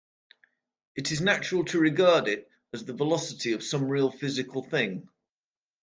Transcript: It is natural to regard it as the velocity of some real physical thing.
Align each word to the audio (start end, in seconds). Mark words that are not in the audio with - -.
It 0.95 1.11
is 1.11 1.21
natural 1.21 1.63
to 1.65 1.79
regard 1.79 2.27
it 2.27 2.49
as 2.73 2.83
the 2.83 2.93
velocity 2.95 3.51
of 3.53 3.61
some 3.63 3.87
real 3.87 4.09
physical 4.09 4.63
thing. 4.63 5.07